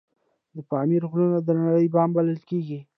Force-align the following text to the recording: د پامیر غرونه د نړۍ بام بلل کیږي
د 0.55 0.57
پامیر 0.69 1.03
غرونه 1.11 1.39
د 1.43 1.49
نړۍ 1.63 1.85
بام 1.93 2.09
بلل 2.15 2.39
کیږي 2.49 2.79